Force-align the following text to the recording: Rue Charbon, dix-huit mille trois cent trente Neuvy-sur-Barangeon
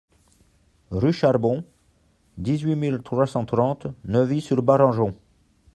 Rue 0.89 1.11
Charbon, 1.13 1.63
dix-huit 2.39 2.75
mille 2.75 3.03
trois 3.03 3.27
cent 3.27 3.45
trente 3.45 3.85
Neuvy-sur-Barangeon 4.05 5.13